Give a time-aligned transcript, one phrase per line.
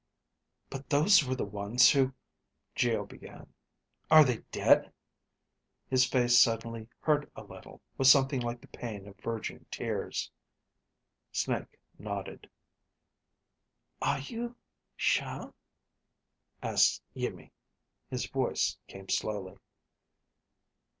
[0.71, 2.15] "But those were the ones who"
[2.75, 3.53] Geo began.
[4.09, 4.91] "Are they dead?"
[5.91, 10.31] His face suddenly hurt a little, with something like the pain of verging tears.
[11.31, 12.49] Snake nodded.
[14.01, 14.55] "Are you
[14.95, 15.53] sure?"
[16.63, 17.51] asked Iimmi.
[18.09, 19.59] His voice came slowly.